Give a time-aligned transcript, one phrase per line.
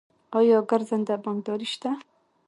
[0.37, 1.91] آیا ګرځنده بانکداري شته؟